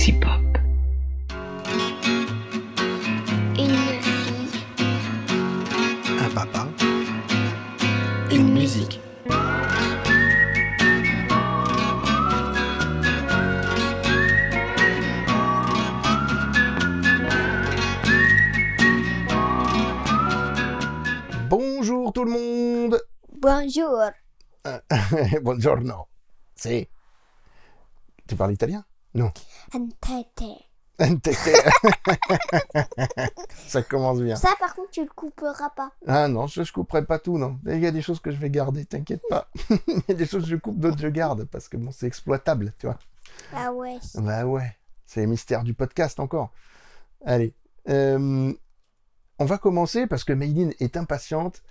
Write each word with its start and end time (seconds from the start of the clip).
sexy 0.00 0.12
pop. 0.12 0.40
Une 3.58 3.76
fille, 4.00 4.62
Un 6.18 6.30
papa. 6.34 6.68
une 8.30 8.52
musique. 8.54 9.00
Bonjour 21.50 22.12
tout 22.14 22.24
le 22.24 22.30
monde. 22.30 23.02
Bonjour. 23.42 24.00
Buongiorno. 25.42 26.06
C'est. 26.54 26.88
Tu 28.26 28.36
parles 28.36 28.52
italien? 28.52 28.84
Non. 29.14 29.32
Entete. 29.74 30.44
Ça 33.66 33.82
commence 33.82 34.20
bien. 34.20 34.36
Ça, 34.36 34.50
par 34.58 34.74
contre, 34.74 34.90
tu 34.90 35.02
le 35.02 35.08
couperas 35.08 35.70
pas. 35.70 35.92
Ah 36.06 36.28
non, 36.28 36.46
je, 36.46 36.62
je 36.62 36.72
couperai 36.72 37.06
pas 37.06 37.18
tout, 37.18 37.38
non. 37.38 37.58
Il 37.66 37.80
y 37.80 37.86
a 37.86 37.90
des 37.90 38.02
choses 38.02 38.20
que 38.20 38.30
je 38.30 38.36
vais 38.36 38.50
garder, 38.50 38.84
t'inquiète 38.84 39.22
pas. 39.28 39.48
Il 39.88 40.02
y 40.08 40.12
a 40.12 40.14
des 40.14 40.26
choses 40.26 40.44
que 40.44 40.50
je 40.50 40.56
coupe, 40.56 40.78
d'autres 40.78 40.98
je 40.98 41.08
garde, 41.08 41.44
parce 41.44 41.68
que 41.68 41.78
bon, 41.78 41.90
c'est 41.90 42.06
exploitable, 42.06 42.74
tu 42.78 42.86
vois. 42.86 42.98
Ah 43.54 43.72
ouais. 43.72 43.98
Bah 44.16 44.44
ouais, 44.44 44.76
c'est 45.06 45.20
les 45.20 45.26
mystères 45.26 45.64
du 45.64 45.72
podcast 45.72 46.20
encore. 46.20 46.52
Allez, 47.24 47.54
euh, 47.88 48.52
on 49.38 49.44
va 49.44 49.58
commencer 49.58 50.06
parce 50.06 50.24
que 50.24 50.34
Mayline 50.34 50.74
est 50.80 50.98
impatiente. 50.98 51.62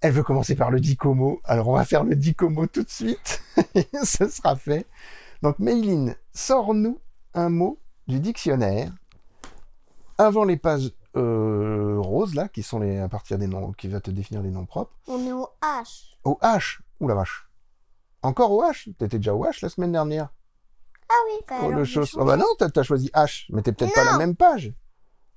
Elle 0.00 0.12
veut 0.12 0.22
commencer 0.22 0.54
par 0.54 0.70
le 0.70 0.80
dicomo. 0.80 1.40
Alors 1.44 1.68
on 1.68 1.74
va 1.74 1.84
faire 1.84 2.04
le 2.04 2.16
dicomo 2.16 2.66
tout 2.66 2.82
de 2.82 2.90
suite. 2.90 3.42
Ce 4.04 4.28
sera 4.28 4.56
fait. 4.56 4.86
Donc 5.42 5.58
Mayline, 5.58 6.16
sors-nous 6.32 7.00
un 7.34 7.48
mot 7.48 7.78
du 8.06 8.20
dictionnaire 8.20 8.92
avant 10.18 10.44
les 10.44 10.56
pages 10.56 10.92
euh, 11.16 11.96
roses 11.98 12.34
là, 12.34 12.48
qui 12.48 12.62
sont 12.62 12.78
les 12.78 12.98
à 12.98 13.08
partir 13.08 13.38
des 13.38 13.46
noms, 13.46 13.72
qui 13.72 13.88
va 13.88 14.00
te 14.00 14.10
définir 14.10 14.42
les 14.42 14.50
noms 14.50 14.66
propres. 14.66 14.92
On 15.06 15.24
est 15.26 15.32
au 15.32 15.48
H. 15.62 16.12
Au 16.24 16.38
H. 16.42 16.78
Ouh 17.00 17.08
la 17.08 17.14
vache. 17.14 17.48
Encore 18.22 18.52
au 18.52 18.62
H? 18.62 18.94
T'étais 18.96 19.18
déjà 19.18 19.34
au 19.34 19.44
H 19.44 19.58
la 19.62 19.68
semaine 19.68 19.92
dernière. 19.92 20.28
Ah 21.08 21.14
oui, 21.26 21.44
bah 21.48 21.56
Oh, 21.60 21.64
alors, 21.66 21.78
le 21.78 21.84
j'ai 21.84 21.94
chose. 21.94 22.08
changé. 22.08 22.22
Oh 22.22 22.26
bah 22.26 22.36
non, 22.36 22.46
t'as 22.58 22.82
choisi 22.82 23.10
H, 23.14 23.46
mais 23.50 23.62
t'es 23.62 23.72
peut-être 23.72 23.94
pas 23.94 24.04
la 24.04 24.18
même 24.18 24.36
page. 24.36 24.72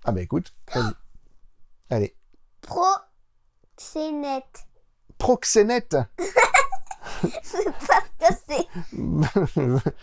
Ah 0.05 0.11
bah 0.11 0.21
écoute, 0.21 0.53
vas-y. 0.73 0.93
Allez. 1.89 2.15
Proxénète. 2.61 4.67
Proxénète. 5.17 5.97
Que 8.19 8.33
c'est 8.47 8.67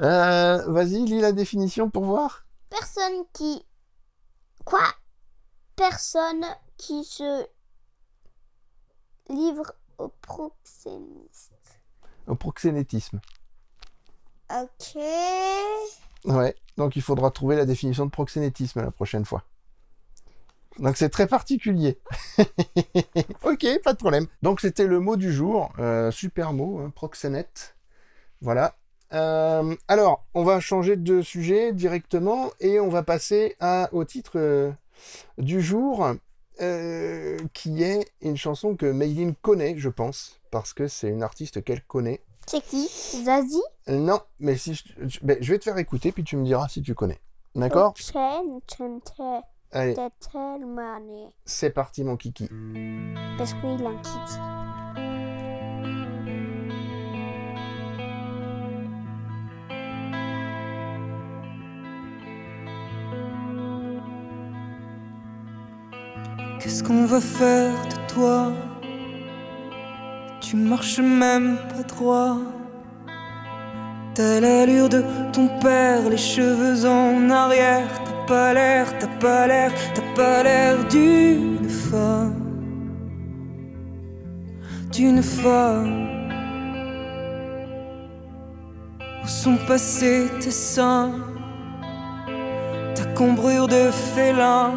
Euh, 0.00 0.62
Vas-y, 0.70 1.04
lis 1.04 1.20
la 1.20 1.32
définition 1.32 1.90
pour 1.90 2.04
voir. 2.04 2.44
personne 2.70 3.24
qui... 3.32 3.64
Quoi? 4.64 4.80
Personne 5.74 6.44
qui 6.76 7.04
se 7.04 7.46
livre 9.28 9.72
au 9.98 10.08
proxéniste. 10.08 11.80
Au 12.28 12.34
proxénétisme. 12.36 13.20
Ok. 14.50 14.96
Ouais, 16.24 16.54
donc 16.76 16.94
il 16.96 17.02
faudra 17.02 17.30
trouver 17.30 17.56
la 17.56 17.66
définition 17.66 18.06
de 18.06 18.10
proxénétisme 18.10 18.82
la 18.82 18.90
prochaine 18.90 19.24
fois. 19.24 19.42
Donc 20.78 20.96
c'est 20.96 21.08
très 21.08 21.26
particulier. 21.26 21.98
ok, 23.44 23.66
pas 23.82 23.92
de 23.92 23.98
problème. 23.98 24.26
Donc 24.42 24.60
c'était 24.60 24.86
le 24.86 25.00
mot 25.00 25.16
du 25.16 25.32
jour, 25.32 25.72
euh, 25.78 26.10
super 26.10 26.52
mot, 26.52 26.78
hein, 26.78 26.90
proxénète. 26.94 27.76
Voilà. 28.40 28.76
Euh, 29.12 29.74
alors, 29.88 30.24
on 30.34 30.44
va 30.44 30.60
changer 30.60 30.96
de 30.96 31.22
sujet 31.22 31.72
directement 31.72 32.50
et 32.60 32.78
on 32.78 32.88
va 32.88 33.02
passer 33.02 33.56
à, 33.58 33.88
au 33.92 34.04
titre 34.04 34.32
euh, 34.38 34.70
du 35.38 35.60
jour, 35.62 36.06
qui 37.52 37.82
est 37.84 38.04
une 38.20 38.36
chanson 38.36 38.74
que 38.74 38.86
Mayline 38.86 39.34
connaît, 39.42 39.74
je 39.78 39.88
pense, 39.88 40.40
parce 40.50 40.72
que 40.72 40.88
c'est 40.88 41.08
une 41.08 41.22
artiste 41.22 41.62
qu'elle 41.62 41.82
connaît. 41.84 42.20
C'est 42.46 42.62
qui? 42.62 42.88
Zazie? 43.24 43.62
Non, 43.86 44.20
mais 44.40 44.56
si 44.56 44.74
je, 44.74 44.82
je- 45.06 45.18
ben, 45.22 45.36
je 45.40 45.52
vais 45.52 45.58
te 45.58 45.64
faire 45.64 45.78
écouter, 45.78 46.10
puis 46.12 46.24
tu 46.24 46.36
me 46.36 46.44
diras 46.44 46.66
si 46.68 46.82
tu 46.82 46.94
connais. 46.94 47.20
D'accord? 47.54 47.94
Allez, 49.70 49.94
c'est 51.44 51.70
parti 51.70 52.02
mon 52.02 52.16
kiki. 52.16 52.48
Parce 53.36 53.52
qu'il 53.52 53.84
a 53.84 53.90
un 53.90 53.96
kiki. 53.96 54.38
Qu'est-ce 66.60 66.82
qu'on 66.82 67.04
va 67.04 67.20
faire 67.20 67.74
de 67.88 68.12
toi? 68.12 68.52
Tu 70.40 70.56
marches 70.56 70.98
même 71.00 71.58
pas 71.68 71.82
droit. 71.82 72.38
T'as 74.14 74.40
l'allure 74.40 74.88
de 74.88 75.04
ton 75.32 75.48
père, 75.60 76.08
les 76.08 76.16
cheveux 76.16 76.88
en 76.88 77.28
arrière. 77.28 77.97
T'as 78.28 78.34
pas 78.34 78.52
l'air, 78.52 78.98
t'as 78.98 79.06
pas 79.06 79.46
l'air, 79.46 79.72
t'as 79.94 80.02
pas 80.14 80.42
l'air 80.42 80.84
d'une 80.88 81.66
femme. 81.66 82.34
D'une 84.92 85.22
femme. 85.22 86.08
Où 89.24 89.26
sont 89.26 89.56
passés 89.66 90.26
tes 90.42 90.50
seins? 90.50 91.12
Ta 92.94 93.04
cambrure 93.14 93.66
de 93.66 93.90
félin 93.90 94.72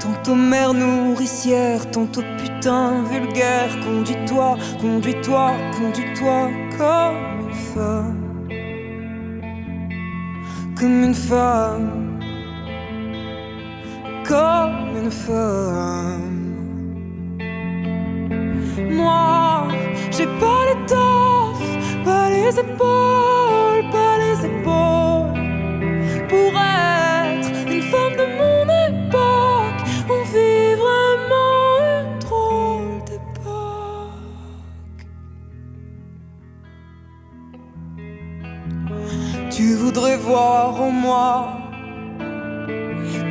Tantôt 0.00 0.34
mère 0.34 0.74
nourricière, 0.74 1.88
tantôt 1.92 2.24
putain 2.38 3.04
vulgaire. 3.04 3.70
Conduis-toi, 3.84 4.56
conduis-toi, 4.80 5.52
conduis-toi 5.78 6.50
comme 6.76 7.46
une 7.46 7.54
femme. 7.54 8.21
Comme 10.82 11.04
une 11.04 11.14
femme. 11.14 12.18
Comme 14.26 14.96
une 15.00 15.12
femme. 15.12 16.56
Moi, 18.90 19.68
j'ai 20.10 20.26
pas 20.26 20.60
l'étoffe, 20.66 22.04
pas 22.04 22.30
les 22.30 22.58
épaules, 22.58 23.21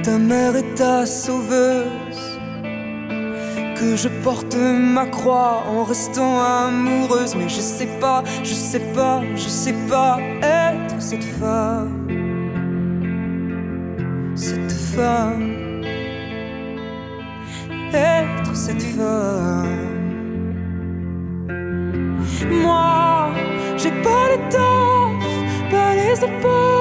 ta 0.04 0.18
mère 0.18 0.56
et 0.56 0.74
ta 0.76 1.06
sauveuse. 1.06 2.40
Que 3.76 3.96
je 3.96 4.10
porte 4.24 4.56
ma 4.56 5.08
croix 5.08 5.64
en 5.68 5.84
restant 5.84 6.40
amoureuse. 6.40 7.36
Mais 7.36 7.50
je 7.50 7.62
sais 7.62 7.90
pas, 8.00 8.24
je 8.44 8.54
sais 8.54 8.86
pas, 8.94 9.22
je 9.36 9.50
sais 9.50 9.76
pas 9.90 10.20
être 10.42 11.02
cette 11.02 11.24
femme 11.24 12.02
cette 14.42 14.72
femme, 14.72 15.84
être 17.94 18.56
cette 18.56 18.82
femme. 18.82 19.88
Moi, 22.50 23.30
j'ai 23.78 23.92
pas 23.92 24.24
l'étoffe, 24.32 25.70
pas 25.70 25.96
les 25.96 26.18
épaules, 26.24 26.81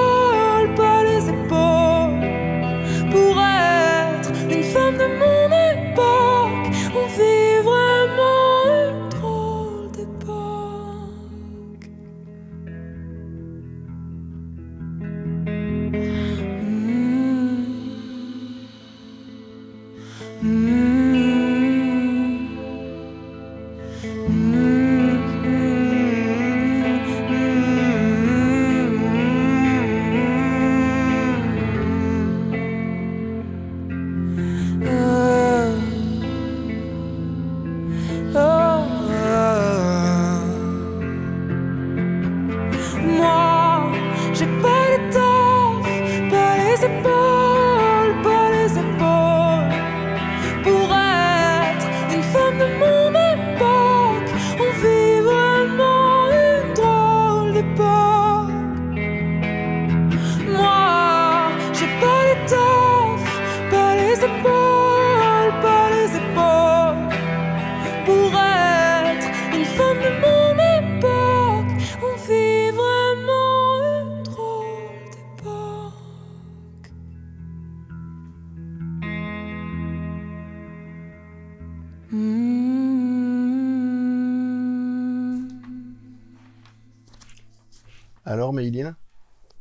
Alors, 88.30 88.52
Maïline 88.52 88.94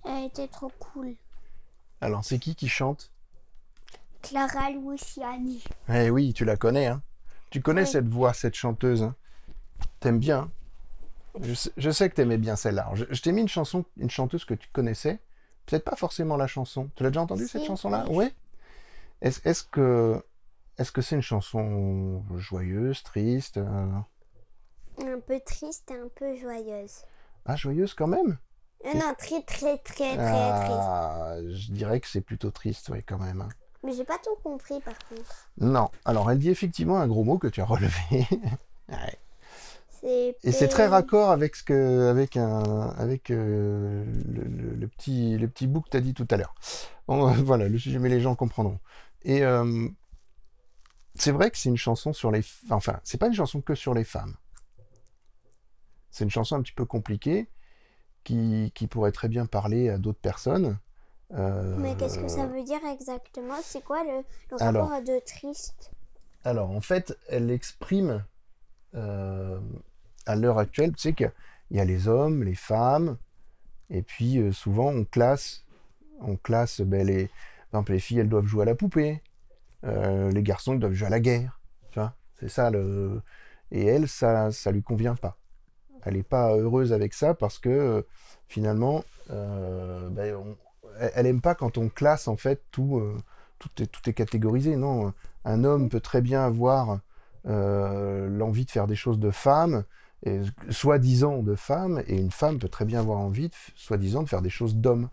Elle 0.06 0.26
était 0.26 0.48
trop 0.48 0.72
cool. 0.78 1.16
Alors, 2.02 2.24
c'est 2.24 2.38
qui 2.38 2.54
qui 2.54 2.68
chante? 2.68 3.12
Clara 4.22 4.70
Luciani. 4.70 5.64
Eh 5.92 6.12
oui, 6.12 6.34
tu 6.34 6.46
la 6.46 6.56
connais, 6.56 6.86
hein 6.86 7.02
Tu 7.50 7.64
connais 7.64 7.88
cette 7.88 8.08
voix, 8.08 8.32
cette 8.32 8.54
chanteuse, 8.54 9.02
hein 9.02 9.16
T'aimes 10.00 10.20
bien 10.20 10.38
hein? 10.38 10.52
Je, 11.42 11.56
sais, 11.56 11.72
je 11.78 11.90
sais 11.90 12.12
que 12.12 12.16
t'aimais 12.16 12.38
bien 12.38 12.56
celle-là. 12.56 12.92
Je, 12.94 13.06
je 13.10 13.22
t'ai 13.24 13.32
mis 13.32 13.42
une 13.42 13.48
chanson, 13.48 13.86
une 13.98 14.12
chanteuse 14.12 14.46
que 14.46 14.54
tu 14.54 14.70
connaissais. 14.72 15.18
Peut-être 15.66 15.84
pas 15.84 15.96
forcément 15.96 16.38
la 16.38 16.46
chanson. 16.46 16.92
Tu 16.96 17.02
l'as 17.02 17.10
déjà 17.10 17.22
entendue, 17.22 17.48
cette 17.48 17.66
chanson-là? 17.66 18.06
Oui. 18.10 18.18
Ouais 18.18 18.34
Est-ce 19.22 19.64
que... 19.64 20.24
Est-ce 20.78 20.92
que 20.92 21.02
c'est 21.02 21.16
une 21.16 21.24
chanson 21.24 22.24
joyeuse, 22.38 23.02
triste 23.02 23.58
euh, 23.58 23.92
Un 25.00 25.20
peu 25.26 25.40
triste 25.44 25.90
et 25.90 25.96
un 25.96 26.08
peu 26.14 26.36
joyeuse. 26.36 27.02
Ah, 27.48 27.56
joyeuse 27.56 27.96
quand 27.96 28.06
même? 28.06 28.38
Non, 28.86 29.14
très 29.18 29.42
très 29.44 29.78
très 29.80 30.16
très 30.16 30.16
triste. 30.16 30.88
Ah, 30.90 31.36
je 31.50 31.72
dirais 31.72 32.00
que 32.00 32.08
c'est 32.08 32.22
plutôt 32.22 32.52
triste, 32.52 32.90
oui, 32.90 33.04
quand 33.04 33.18
même. 33.20 33.42
hein. 33.42 33.50
Mais 33.84 33.94
j'ai 33.94 34.04
pas 34.04 34.18
tout 34.18 34.36
compris 34.44 34.80
par 34.82 34.98
contre. 35.08 35.48
Non. 35.58 35.90
Alors, 36.06 36.30
elle 36.32 36.40
dit 36.40 36.50
effectivement 36.50 36.98
un 37.00 37.08
gros 37.08 37.24
mot 37.24 37.38
que 37.38 37.48
tu 37.48 37.62
as 37.62 37.66
relevé. 37.66 37.94
Ouais. 38.90 39.20
Et 40.44 40.52
c'est 40.52 40.68
très 40.70 40.88
raccord 40.88 41.30
avec 41.30 41.56
ce 41.58 41.64
que, 41.64 42.08
avec 42.10 42.38
un, 42.38 42.90
avec 42.98 43.30
euh, 43.32 44.04
le, 44.26 44.44
le- 44.46 44.74
le 44.76 44.88
petit, 44.88 45.38
le 45.38 45.48
petit 45.50 45.68
bout 45.68 45.82
que 45.82 45.90
tu 45.90 45.98
as 45.98 46.02
dit 46.02 46.14
tout 46.14 46.28
à 46.32 46.38
l'heure. 46.38 46.56
Bon, 47.08 47.28
euh, 47.30 47.34
voilà, 47.44 47.68
le 47.68 47.78
sujet, 47.78 48.00
mais 48.00 48.10
les 48.10 48.22
gens 48.22 48.34
comprendront. 48.34 48.80
Et 49.24 49.44
euh, 49.44 49.88
c'est 51.16 51.32
vrai 51.32 51.52
que 51.52 51.58
c'est 51.58 51.70
une 51.70 51.78
chanson 51.78 52.14
sur 52.14 52.32
les, 52.32 52.42
enfin, 52.72 53.00
c'est 53.04 53.18
pas 53.20 53.28
une 53.28 53.34
chanson 53.34 53.62
que 53.62 53.76
sur 53.76 53.94
les 53.94 54.06
femmes. 54.06 54.36
C'est 56.12 56.24
une 56.24 56.32
chanson 56.32 56.56
un 56.56 56.62
petit 56.62 56.74
peu 56.74 56.86
compliquée 56.86 57.50
qui, 58.24 58.72
qui 58.76 58.88
pourrait 58.88 59.12
très 59.12 59.28
bien 59.28 59.46
parler 59.46 59.90
à 59.90 59.98
d'autres 59.98 60.20
personnes. 60.20 60.78
Euh, 61.34 61.76
Mais 61.78 61.96
qu'est-ce 61.96 62.20
que 62.20 62.28
ça 62.28 62.48
veut 62.48 62.64
dire 62.64 62.80
exactement? 62.92 63.56
C'est 63.64 63.84
quoi 63.84 64.04
le, 64.04 64.24
le 64.52 64.62
Alors. 64.62 64.90
rapport 64.90 64.98
à 64.98 65.02
de 65.02 65.20
triste? 65.26 65.92
Alors, 66.44 66.72
en 66.72 66.82
fait, 66.82 67.18
elle 67.28 67.52
exprime 67.52 68.24
euh, 68.96 69.60
à 70.26 70.36
l'heure 70.36 70.58
actuelle, 70.58 70.94
tu 70.94 71.02
sais 71.02 71.14
qu'il 71.14 71.32
y 71.72 71.80
a 71.80 71.86
les 71.86 72.08
hommes, 72.08 72.44
les 72.44 72.56
femmes, 72.56 73.18
et 73.90 74.02
puis 74.02 74.40
euh, 74.40 74.52
souvent 74.52 74.88
on 74.88 75.06
classe, 75.06 75.66
on 76.22 76.36
classe, 76.38 76.82
ben, 76.82 77.06
les, 77.06 77.28
par 77.72 77.82
exemple, 77.82 77.92
les 77.92 78.00
filles, 78.00 78.20
elles 78.20 78.30
doivent 78.30 78.46
jouer 78.46 78.64
à 78.64 78.66
la 78.66 78.76
poupée, 78.76 79.22
euh, 79.84 80.32
les 80.32 80.44
garçons, 80.44 80.74
ils 80.74 80.80
doivent 80.80 80.94
jouer 80.94 81.08
à 81.08 81.12
la 81.12 81.20
guerre, 81.20 81.60
tu 81.92 82.00
vois, 82.00 82.16
c'est 82.40 82.50
ça 82.50 82.72
le... 82.72 83.22
Et 83.72 83.86
elle, 83.86 84.08
ça, 84.08 84.52
ça 84.52 84.72
lui 84.72 84.82
convient 84.82 85.16
pas. 85.16 85.38
Elle 86.04 86.16
n'est 86.16 86.24
pas 86.24 86.56
heureuse 86.56 86.94
avec 86.94 87.14
ça 87.14 87.34
parce 87.34 87.60
que 87.60 87.70
euh, 87.70 88.02
finalement, 88.48 89.04
euh, 89.30 90.10
ben, 90.10 90.36
on- 90.36 90.58
elle, 91.00 91.12
elle 91.16 91.26
aime 91.28 91.42
pas 91.42 91.56
quand 91.56 91.78
on 91.78 91.90
classe 91.90 92.28
en 92.28 92.38
fait 92.38 92.62
tout, 92.72 92.98
euh, 93.00 93.18
tout, 93.60 93.70
est, 93.82 93.88
tout 93.88 94.10
est 94.10 94.14
catégorisé. 94.14 94.76
Non, 94.76 95.14
un 95.46 95.64
homme 95.64 95.90
peut 95.90 96.00
très 96.00 96.22
bien 96.22 96.44
avoir 96.46 97.00
euh, 97.46 98.28
l'envie 98.30 98.66
de 98.66 98.72
faire 98.72 98.88
des 98.88 98.96
choses 98.96 99.20
de 99.20 99.32
femme, 99.32 99.84
et 100.24 100.42
soi-disant 100.70 101.44
de 101.44 101.56
femme, 101.56 102.04
et 102.08 102.18
une 102.18 102.32
femme 102.32 102.60
peut 102.60 102.68
très 102.68 102.86
bien 102.86 103.00
avoir 103.00 103.20
envie, 103.20 103.50
soi-disant, 103.76 104.24
de 104.24 104.30
faire 104.30 104.42
des 104.42 104.50
choses 104.50 104.76
d'homme. 104.76 105.10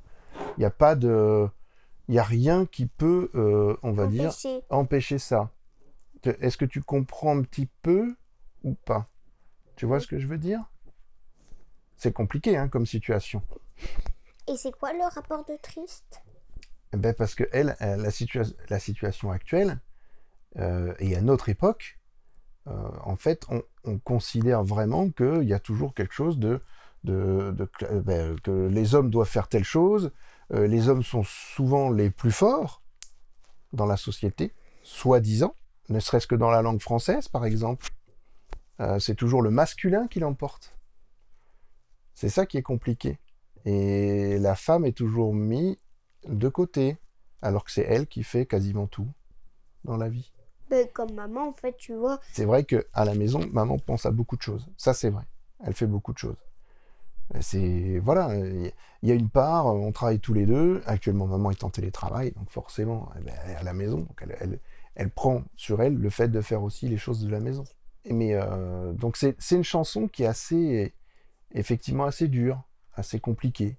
Il 0.57 0.61
n'y 0.61 0.67
a 0.67 0.71
pas 0.71 0.97
de, 0.97 1.47
il 2.09 2.19
a 2.19 2.25
rien 2.25 2.67
qui 2.67 2.87
peut, 2.87 3.31
on 3.83 3.93
va 3.93 4.07
dire, 4.07 4.31
Empêcher. 4.31 4.63
empêcher 4.71 5.19
ça. 5.19 5.51
Est-ce 6.25 6.57
que 6.57 6.65
tu 6.65 6.83
comprends 6.83 7.39
un 7.39 7.43
petit 7.43 7.69
peu 7.83 8.17
ou 8.65 8.75
pas? 8.75 9.07
Tu 9.77 9.87
vois 9.87 10.01
ce 10.01 10.09
que 10.09 10.19
je 10.19 10.27
veux 10.27 10.39
dire? 10.39 10.65
C'est 12.07 12.13
compliqué 12.13 12.57
hein, 12.57 12.69
comme 12.69 12.87
situation. 12.87 13.43
Et 14.47 14.57
c'est 14.57 14.71
quoi 14.71 14.93
le 14.93 15.03
rapport 15.13 15.45
de 15.45 15.57
triste? 15.61 16.23
Eh 16.93 16.97
ben 16.97 17.13
parce 17.13 17.35
que 17.35 17.43
elle, 17.51 17.75
elle, 17.81 18.01
la, 18.01 18.11
situa- 18.11 18.55
la 18.69 18.79
situation 18.79 19.33
actuelle 19.33 19.81
euh, 20.57 20.95
et 21.01 21.17
à 21.17 21.21
notre 21.21 21.49
époque, 21.49 21.99
euh, 22.69 22.73
en 23.03 23.17
fait, 23.17 23.45
on, 23.49 23.61
on 23.83 23.99
considère 23.99 24.63
vraiment 24.63 25.11
qu'il 25.11 25.43
y 25.43 25.53
a 25.53 25.59
toujours 25.59 25.95
quelque 25.95 26.15
chose 26.15 26.39
de, 26.39 26.61
de, 27.03 27.51
de 27.51 27.65
cla- 27.65 27.91
euh, 27.91 28.01
ben, 28.03 28.39
que 28.39 28.69
les 28.69 28.95
hommes 28.95 29.11
doivent 29.11 29.27
faire 29.27 29.49
telle 29.49 29.65
chose. 29.65 30.13
euh, 30.55 30.69
les 30.69 30.89
hommes 30.89 31.03
sont 31.03 31.25
souvent 31.25 31.91
les 31.91 32.11
plus 32.11 32.31
forts 32.31 32.83
dans 33.73 33.87
la 33.87 33.97
société, 33.97 34.55
soi-disant, 34.85 35.57
ne 35.89 35.99
serait-ce 35.99 36.29
que 36.29 36.37
dans 36.37 36.51
la 36.51 36.63
langue 36.63 36.81
française, 36.81 37.27
par 37.27 37.45
exemple. 37.45 37.89
Euh, 38.79 39.01
c'est 39.01 39.17
toujours 39.17 39.43
le 39.43 39.51
masculin 39.51 40.07
qui 40.07 40.21
l'emporte. 40.21 40.76
C'est 42.17 42.31
ça 42.31 42.47
qui 42.47 42.57
est 42.57 42.63
compliqué. 42.63 43.19
Et 43.67 44.39
la 44.39 44.57
femme 44.57 44.85
est 44.87 44.97
toujours 44.97 45.35
mise 45.35 45.77
de 46.27 46.49
côté, 46.49 46.97
alors 47.43 47.63
que 47.63 47.71
c'est 47.71 47.83
elle 47.83 48.07
qui 48.07 48.25
fait 48.25 48.47
quasiment 48.47 48.87
tout 48.87 49.07
dans 49.85 49.97
la 49.97 50.09
vie. 50.09 50.33
Ben, 50.71 50.89
Comme 50.93 51.13
maman, 51.13 51.49
en 51.49 51.53
fait, 51.53 51.77
tu 51.77 51.95
vois. 51.95 52.19
C'est 52.33 52.47
vrai 52.47 52.65
que 52.65 52.87
à 52.95 53.05
la 53.05 53.15
maison, 53.15 53.41
maman 53.53 53.79
pense 53.79 54.07
à 54.07 54.11
beaucoup 54.11 54.37
de 54.37 54.43
choses. 54.43 54.67
Ça, 54.77 54.95
c'est 54.95 55.11
vrai. 55.11 55.25
Elle 55.63 55.75
fait 55.75 55.87
beaucoup 55.87 56.13
de 56.13 56.19
choses. 56.19 56.37
Et 57.35 57.43
C'est 57.43 57.99
voilà, 57.99 58.35
il 58.35 58.73
y 59.03 59.13
a 59.13 59.15
une 59.15 59.29
part, 59.29 59.67
on 59.67 59.93
travaille 59.93 60.19
tous 60.19 60.33
les 60.33 60.47
deux. 60.47 60.81
Actuellement, 60.87 61.27
maman 61.27 61.51
est 61.51 61.65
en 61.65 61.71
télétravail, 61.71 62.33
donc 62.33 62.51
forcément, 62.51 63.11
eh 63.19 63.23
ben, 63.23 63.35
elle 63.45 63.51
est 63.53 63.57
à 63.57 63.63
la 63.63 63.75
maison, 63.75 63.99
donc 63.99 64.19
elle, 64.23 64.37
elle, 64.41 64.59
elle 64.95 65.11
prend 65.11 65.43
sur 65.55 65.83
elle 65.83 65.95
le 65.95 66.11
fait 66.11 66.29
de 66.29 66.41
faire 66.41 66.63
aussi 66.63 66.89
les 66.89 66.97
choses 66.97 67.23
de 67.23 67.31
la 67.31 67.41
maison. 67.41 67.65
Mais 68.11 68.35
euh, 68.35 68.93
donc 68.93 69.17
c'est 69.17 69.37
une 69.51 69.65
chanson 69.65 70.09
qui 70.09 70.23
est 70.23 70.27
assez, 70.27 70.95
effectivement, 71.53 72.05
assez 72.05 72.29
dure, 72.29 72.63
assez 72.95 73.21
compliquée, 73.21 73.77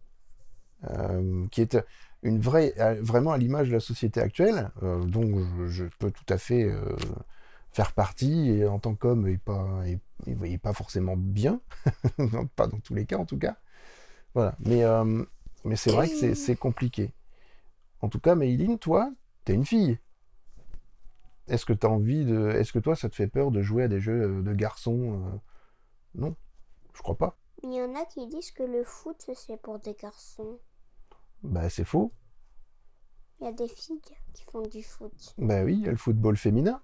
euh, 0.90 1.46
qui 1.48 1.62
est 1.62 1.78
une 2.24 2.40
vraie, 2.40 2.74
vraiment 3.02 3.32
à 3.32 3.38
l'image 3.38 3.70
de 3.70 3.74
la 3.74 3.80
société 3.80 4.20
actuelle, 4.20 4.72
euh, 4.84 5.04
dont 5.06 5.68
je, 5.68 5.86
peux 6.00 6.12
tout 6.12 6.26
à 6.30 6.38
fait 6.38 6.64
euh, 6.64 6.96
faire 7.72 7.94
partie, 7.94 8.50
et 8.50 8.68
en 8.68 8.80
tant 8.80 8.96
qu'homme, 8.96 9.28
et 9.28 9.38
pas, 9.38 9.84
et, 10.26 10.58
pas 10.58 10.74
forcément 10.74 11.16
bien, 11.18 11.62
pas 12.56 12.68
dans 12.68 12.80
tous 12.80 12.94
les 12.94 13.06
cas 13.06 13.18
en 13.18 13.26
tout 13.26 13.38
cas. 13.38 13.58
Voilà, 14.34 14.56
mais, 14.60 14.84
euh, 14.84 15.24
mais 15.64 15.76
c'est 15.76 15.92
vrai 15.92 16.08
que 16.08 16.34
c'est- 16.36 16.56
compliqué. 16.56 17.14
En 18.02 18.10
tout 18.10 18.20
cas, 18.20 18.36
Mayline, 18.36 18.78
toi, 18.78 19.12
t'es 19.46 19.54
une 19.54 19.66
fille. 19.66 19.98
Est-ce 21.48 21.66
que 21.66 21.74
t'as 21.74 21.88
envie 21.88 22.26
de. 22.26 22.50
Est-ce 22.50 22.74
que 22.74 22.80
toi, 22.80 22.96
ça 22.96 23.10
te 23.10 23.16
fait 23.16 23.28
peur 23.28 23.52
de 23.52 23.62
jouer 23.62 23.84
à 23.84 23.88
des 23.88 24.00
jeux 24.00 24.44
de 24.44 24.54
garçons 24.54 25.42
Non, 26.14 26.36
je 26.94 27.02
crois 27.02 27.18
pas. 27.18 27.38
Il 27.64 27.74
y 27.74 27.82
en 27.82 27.96
a 27.96 28.06
qui 28.06 28.28
disent 28.28 28.52
que 28.52 28.64
le 28.64 28.84
foot, 28.84 29.30
c'est 29.36 29.62
pour 29.62 29.80
des 29.80 29.96
garçons. 29.96 30.60
Bah, 31.44 31.70
c'est 31.70 31.86
faux. 31.86 32.12
Il 33.40 33.46
y 33.46 33.48
a 33.48 33.52
des 33.52 33.68
filles 33.68 34.02
qui 34.34 34.44
font 34.44 34.62
du 34.62 34.84
foot. 34.84 35.36
Bah 35.38 35.64
oui, 35.64 35.74
il 35.74 35.86
y 35.86 35.88
a 35.88 35.92
le 35.92 35.98
football 35.98 36.38
féminin. 36.38 36.82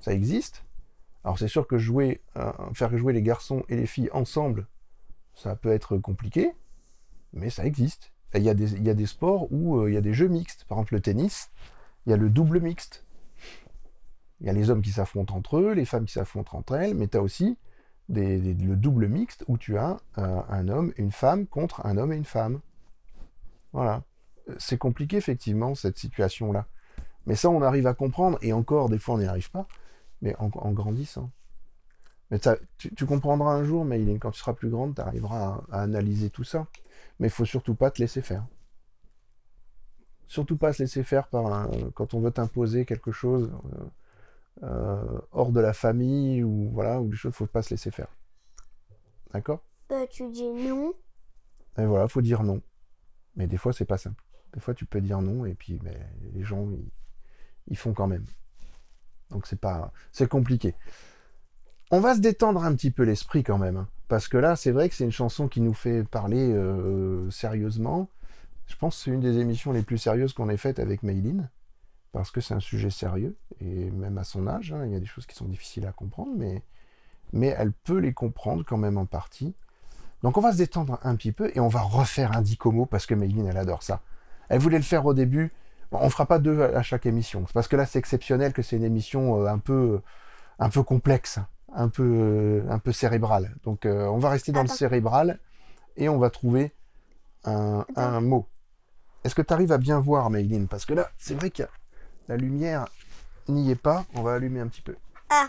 Ça 0.00 0.12
existe. 0.12 0.64
Alors 1.24 1.38
c'est 1.38 1.48
sûr 1.48 1.66
que 1.66 1.76
jouer, 1.76 2.22
euh, 2.36 2.52
faire 2.72 2.96
jouer 2.96 3.12
les 3.12 3.22
garçons 3.22 3.64
et 3.68 3.76
les 3.76 3.86
filles 3.86 4.10
ensemble, 4.12 4.68
ça 5.34 5.56
peut 5.56 5.72
être 5.72 5.98
compliqué, 5.98 6.54
mais 7.32 7.50
ça 7.50 7.66
existe. 7.66 8.12
Il 8.34 8.42
y, 8.42 8.48
a 8.48 8.54
des, 8.54 8.80
y 8.80 8.90
a 8.90 8.94
des 8.94 9.06
sports 9.06 9.50
où 9.50 9.78
euh, 9.78 9.90
il 9.90 9.94
y 9.94 9.96
a 9.96 10.02
des 10.02 10.12
jeux 10.12 10.28
mixtes. 10.28 10.64
Par 10.64 10.78
exemple 10.78 10.94
le 10.94 11.00
tennis, 11.00 11.50
il 12.06 12.10
y 12.10 12.12
a 12.12 12.16
le 12.16 12.30
double 12.30 12.60
mixte. 12.60 13.04
Il 14.40 14.46
y 14.46 14.50
a 14.50 14.52
les 14.52 14.70
hommes 14.70 14.82
qui 14.82 14.90
s'affrontent 14.90 15.34
entre 15.34 15.58
eux, 15.58 15.72
les 15.72 15.84
femmes 15.84 16.04
qui 16.04 16.12
s'affrontent 16.12 16.56
entre 16.56 16.74
elles, 16.74 16.94
mais 16.94 17.08
tu 17.08 17.16
as 17.16 17.22
aussi 17.22 17.58
le 18.08 18.74
double 18.74 19.08
mixte 19.08 19.44
où 19.48 19.58
tu 19.58 19.76
as 19.78 19.98
euh, 20.18 20.40
un 20.48 20.68
homme 20.68 20.92
une 20.96 21.12
femme 21.12 21.46
contre 21.46 21.84
un 21.84 21.96
homme 21.96 22.12
et 22.12 22.16
une 22.16 22.24
femme. 22.24 22.60
Voilà. 23.72 24.02
C'est 24.58 24.78
compliqué 24.78 25.16
effectivement 25.16 25.74
cette 25.74 25.98
situation-là. 25.98 26.66
Mais 27.26 27.34
ça, 27.34 27.50
on 27.50 27.62
arrive 27.62 27.88
à 27.88 27.94
comprendre, 27.94 28.38
et 28.42 28.52
encore, 28.52 28.88
des 28.88 29.00
fois, 29.00 29.16
on 29.16 29.18
n'y 29.18 29.26
arrive 29.26 29.50
pas, 29.50 29.66
mais 30.22 30.36
en, 30.38 30.48
grandissant. 30.48 31.32
Mais 32.30 32.38
tu, 32.78 32.94
tu 32.94 33.06
comprendras 33.06 33.52
un 33.52 33.64
jour, 33.64 33.84
Mayline, 33.84 34.20
quand 34.20 34.30
tu 34.30 34.38
seras 34.38 34.52
plus 34.52 34.70
grande, 34.70 34.94
tu 34.94 35.00
arriveras 35.00 35.64
à, 35.72 35.82
analyser 35.82 36.30
tout 36.30 36.44
ça. 36.44 36.68
Mais 37.18 37.26
il 37.26 37.30
faut 37.30 37.44
surtout 37.44 37.74
pas 37.74 37.90
te 37.90 38.00
laisser 38.00 38.22
faire. 38.22 38.46
Surtout 40.28 40.56
pas 40.56 40.72
se 40.72 40.84
laisser 40.84 41.02
faire 41.02 41.26
par 41.26 41.68
quand 41.94 42.14
on 42.14 42.20
veut 42.20 42.30
t'imposer 42.30 42.84
quelque 42.84 43.10
chose 43.10 43.50
euh, 43.72 43.84
hors 44.62 45.52
de 45.52 45.60
la 45.60 45.72
famille, 45.72 46.42
ou 46.42 46.70
voilà, 46.72 47.00
ou 47.00 47.08
des 47.08 47.16
choses, 47.16 47.34
faut 47.34 47.46
pas 47.46 47.62
se 47.62 47.70
laisser 47.70 47.90
faire. 47.90 48.08
D'accord? 49.32 49.62
Ben, 49.88 50.06
tu 50.08 50.30
dis 50.30 50.48
non. 50.50 50.92
Et 51.78 51.84
voilà, 51.84 52.08
faut 52.08 52.22
dire 52.22 52.42
non. 52.42 52.62
Mais 53.36 53.46
des 53.46 53.56
fois, 53.58 53.72
c'est 53.72 53.84
pas 53.84 53.98
simple. 53.98 54.22
Des 54.54 54.60
fois, 54.60 54.74
tu 54.74 54.86
peux 54.86 55.00
dire 55.00 55.20
non, 55.20 55.44
et 55.44 55.54
puis 55.54 55.78
ben, 55.78 55.94
les 56.32 56.42
gens, 56.42 56.70
ils, 56.70 56.90
ils 57.68 57.76
font 57.76 57.92
quand 57.92 58.06
même. 58.06 58.24
Donc 59.30 59.46
c'est 59.46 59.60
pas, 59.60 59.92
c'est 60.12 60.28
compliqué. 60.28 60.74
On 61.90 62.00
va 62.00 62.14
se 62.14 62.20
détendre 62.20 62.64
un 62.64 62.74
petit 62.74 62.90
peu 62.90 63.04
l'esprit 63.04 63.44
quand 63.44 63.58
même, 63.58 63.76
hein, 63.76 63.88
parce 64.08 64.28
que 64.28 64.36
là, 64.36 64.56
c'est 64.56 64.72
vrai 64.72 64.88
que 64.88 64.94
c'est 64.94 65.04
une 65.04 65.12
chanson 65.12 65.48
qui 65.48 65.60
nous 65.60 65.74
fait 65.74 66.04
parler 66.04 66.52
euh, 66.52 67.30
sérieusement. 67.30 68.08
Je 68.66 68.74
pense 68.76 68.96
que 68.96 69.04
c'est 69.04 69.10
une 69.10 69.20
des 69.20 69.38
émissions 69.38 69.72
les 69.72 69.82
plus 69.82 69.98
sérieuses 69.98 70.32
qu'on 70.32 70.48
ait 70.48 70.56
faites 70.56 70.78
avec 70.78 71.02
Mayline, 71.02 71.50
parce 72.16 72.30
que 72.30 72.40
c'est 72.40 72.54
un 72.54 72.60
sujet 72.60 72.88
sérieux, 72.88 73.36
et 73.60 73.90
même 73.90 74.16
à 74.16 74.24
son 74.24 74.46
âge, 74.46 74.72
hein, 74.72 74.86
il 74.86 74.92
y 74.92 74.96
a 74.96 75.00
des 75.00 75.04
choses 75.04 75.26
qui 75.26 75.36
sont 75.36 75.44
difficiles 75.44 75.86
à 75.86 75.92
comprendre, 75.92 76.32
mais, 76.34 76.62
mais 77.34 77.48
elle 77.48 77.72
peut 77.72 77.98
les 77.98 78.14
comprendre 78.14 78.64
quand 78.66 78.78
même 78.78 78.96
en 78.96 79.04
partie. 79.04 79.54
Donc 80.22 80.38
on 80.38 80.40
va 80.40 80.52
se 80.52 80.56
détendre 80.56 80.98
un 81.02 81.14
petit 81.14 81.32
peu 81.32 81.52
et 81.54 81.60
on 81.60 81.68
va 81.68 81.82
refaire 81.82 82.34
un 82.34 82.40
dicomo 82.40 82.86
parce 82.86 83.04
que 83.04 83.14
Mayline, 83.14 83.46
elle 83.46 83.58
adore 83.58 83.82
ça. 83.82 84.00
Elle 84.48 84.60
voulait 84.60 84.78
le 84.78 84.82
faire 84.82 85.04
au 85.04 85.12
début. 85.12 85.52
Bon, 85.92 85.98
on 86.00 86.08
fera 86.08 86.24
pas 86.24 86.38
deux 86.38 86.62
à 86.62 86.82
chaque 86.82 87.04
émission. 87.04 87.44
Parce 87.52 87.68
que 87.68 87.76
là, 87.76 87.84
c'est 87.84 87.98
exceptionnel 87.98 88.54
que 88.54 88.62
c'est 88.62 88.76
une 88.76 88.84
émission 88.84 89.42
euh, 89.42 89.48
un 89.48 89.58
peu, 89.58 90.00
un 90.58 90.70
peu 90.70 90.82
complexe, 90.82 91.38
un 91.74 91.90
peu, 91.90 92.64
un 92.70 92.78
peu 92.78 92.92
cérébrale. 92.92 93.54
Donc 93.62 93.84
euh, 93.84 94.06
on 94.06 94.16
va 94.16 94.30
rester 94.30 94.52
dans 94.52 94.62
le 94.62 94.68
cérébral 94.68 95.38
et 95.98 96.08
on 96.08 96.16
va 96.16 96.30
trouver 96.30 96.72
un, 97.44 97.84
un 97.94 98.22
mot. 98.22 98.46
Est-ce 99.22 99.34
que 99.34 99.42
tu 99.42 99.52
arrives 99.52 99.72
à 99.72 99.78
bien 99.78 100.00
voir, 100.00 100.30
Mayline 100.30 100.66
Parce 100.66 100.86
que 100.86 100.94
là, 100.94 101.10
c'est 101.18 101.34
vrai 101.34 101.50
que 101.50 101.64
la 102.28 102.36
lumière 102.36 102.86
n'y 103.48 103.70
est 103.70 103.74
pas. 103.76 104.04
On 104.14 104.22
va 104.22 104.34
allumer 104.34 104.60
un 104.60 104.68
petit 104.68 104.82
peu. 104.82 104.96
Ah. 105.30 105.48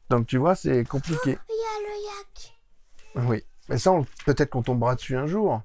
Donc 0.09 0.27
tu 0.27 0.37
vois, 0.37 0.55
c'est 0.55 0.83
compliqué. 0.85 1.37
Il 1.49 1.55
y 1.55 1.65
a 1.65 1.81
le 1.81 2.03
yak. 2.05 3.29
Oui. 3.29 3.43
Mais 3.69 3.77
ça, 3.77 3.91
peut-être 4.25 4.49
qu'on 4.51 4.61
tombera 4.63 4.95
dessus 4.95 5.15
un 5.17 5.25
jour. 5.25 5.61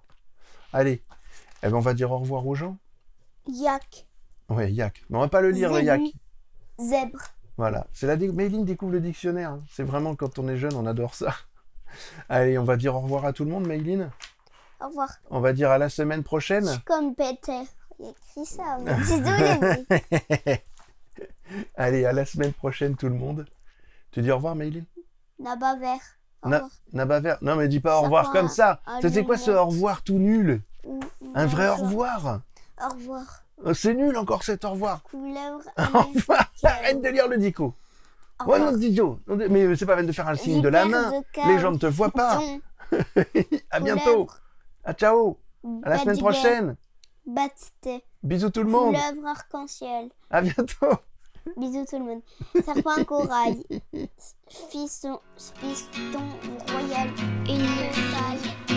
Allez. 0.73 1.03
Eh 1.63 1.69
ben, 1.69 1.75
on 1.75 1.81
va 1.81 1.93
dire 1.93 2.11
au 2.13 2.19
revoir 2.19 2.47
aux 2.47 2.55
gens. 2.55 2.79
Yak. 3.49 4.07
Ouais, 4.49 4.73
yak. 4.73 5.03
Mais 5.11 5.19
on 5.19 5.21
va 5.21 5.29
pas 5.29 5.41
le 5.43 5.51
lire, 5.51 5.73
le 5.73 5.83
yak. 5.83 6.01
Zèbre. 6.79 7.21
Voilà. 7.61 7.87
C'est 7.93 8.07
la 8.07 8.17
Mayline 8.17 8.65
découvre 8.65 8.93
le 8.93 9.01
dictionnaire. 9.01 9.51
hein. 9.51 9.63
C'est 9.71 9.83
vraiment 9.83 10.15
quand 10.15 10.39
on 10.39 10.49
est 10.49 10.57
jeune, 10.57 10.73
on 10.77 10.87
adore 10.87 11.15
ça. 11.15 11.35
Allez, 12.31 12.57
on 12.57 12.65
va 12.65 12.79
dire 12.79 12.97
au 12.97 13.01
revoir 13.01 13.27
à 13.27 13.35
tout 13.35 13.45
le 13.45 13.51
monde, 13.51 13.67
Mayline. 13.67 14.11
Au 14.81 14.87
revoir. 14.89 15.11
On 15.29 15.41
va 15.41 15.53
dire 15.53 15.71
à 15.71 15.77
la 15.77 15.91
semaine 15.91 16.23
prochaine. 16.23 16.65
Je 16.65 16.71
suis 16.73 16.81
comme 16.85 17.15
Peter. 17.15 17.61
Il 17.99 18.07
a 18.07 18.09
écrit 18.09 18.47
ça. 18.47 18.79
Désolé. 18.97 19.85
mais- 20.41 20.65
Allez, 21.77 22.07
à 22.07 22.15
la 22.15 22.25
semaine 22.25 22.55
prochaine, 22.55 22.97
tout 22.97 23.11
le 23.11 23.15
monde. 23.15 23.45
Tu 24.11 24.23
dis 24.23 24.31
au 24.31 24.37
revoir, 24.37 24.55
Mayline 24.57 24.87
Naba 25.39 25.77
vert. 25.77 25.99
Au 26.43 26.49
Na- 26.49 26.57
revoir. 26.57 26.71
Nabaver. 26.95 27.35
Non, 27.43 27.57
mais 27.57 27.69
dis 27.69 27.81
pas 27.81 27.99
au 27.99 28.05
revoir 28.05 28.33
comme 28.33 28.49
ça. 28.49 28.81
C'est 29.03 29.23
quoi 29.25 29.37
ce 29.37 29.51
au 29.51 29.67
revoir 29.67 30.03
tout 30.03 30.19
nul? 30.19 30.63
Un 31.35 31.45
vrai 31.45 31.69
au 31.69 31.75
revoir? 31.77 32.41
Au 32.83 32.95
revoir. 32.95 33.43
Euh, 33.67 33.75
C'est 33.75 33.95
nul 33.95 34.17
encore 34.17 34.43
cet 34.43 34.65
au 34.65 34.71
revoir. 34.71 35.03
Couleur. 35.03 35.61
Au 35.79 35.99
revoir. 36.03 36.51
Arrête 36.63 37.03
de 37.03 37.09
lire 37.09 37.29
le 37.29 37.37
dico. 37.39 37.75
Ouais, 38.47 38.59
non, 38.59 38.73
Didio. 38.73 39.21
Mais 39.27 39.77
c'est 39.77 39.85
pas 39.85 39.97
peine 39.97 40.07
de 40.07 40.13
faire 40.13 40.27
un 40.29 40.35
signe 40.35 40.63
de 40.63 40.69
la 40.69 40.87
main. 40.87 41.11
de. 41.11 41.49
Les 41.49 41.59
gens 41.59 41.73
ne 41.73 41.77
te 41.79 41.87
voient 41.87 42.11
pas. 42.11 42.41
À 43.71 43.81
bientôt. 43.81 44.29
À 44.83 44.95
ciao. 44.95 45.39
À 45.83 45.91
la 45.91 45.99
semaine 45.99 46.19
prochaine. 46.19 46.77
Batte. 47.27 47.71
Bisous 48.23 48.51
tout 48.51 48.63
le 48.63 48.71
monde. 48.71 48.95
Couleuvre 48.95 49.27
arc-en-ciel. 49.29 50.09
À 50.31 50.41
bientôt. 50.41 50.89
Bisous 51.57 51.85
tout 51.89 51.99
le 51.99 52.05
monde. 52.05 52.21
Serpent 52.65 53.05
corail. 53.05 53.63
Fiston, 54.71 55.21
fiston 55.37 56.19
royal. 56.73 57.09
Une 57.47 57.67
salle. 58.11 58.77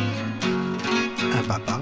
Un 1.33 1.47
papa. 1.47 1.81